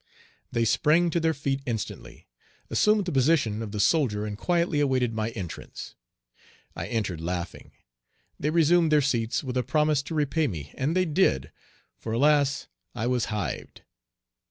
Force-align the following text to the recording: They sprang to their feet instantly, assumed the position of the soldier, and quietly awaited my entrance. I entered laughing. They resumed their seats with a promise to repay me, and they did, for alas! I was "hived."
They 0.51 0.65
sprang 0.65 1.11
to 1.11 1.19
their 1.19 1.31
feet 1.35 1.61
instantly, 1.67 2.25
assumed 2.71 3.05
the 3.05 3.11
position 3.11 3.61
of 3.61 3.71
the 3.71 3.79
soldier, 3.79 4.25
and 4.25 4.35
quietly 4.35 4.79
awaited 4.79 5.13
my 5.13 5.29
entrance. 5.37 5.93
I 6.75 6.87
entered 6.87 7.21
laughing. 7.21 7.73
They 8.39 8.49
resumed 8.49 8.91
their 8.91 9.03
seats 9.03 9.43
with 9.43 9.57
a 9.57 9.61
promise 9.61 10.01
to 10.01 10.15
repay 10.15 10.47
me, 10.47 10.73
and 10.75 10.95
they 10.95 11.05
did, 11.05 11.51
for 11.99 12.13
alas! 12.13 12.65
I 12.95 13.05
was 13.05 13.25
"hived." 13.25 13.83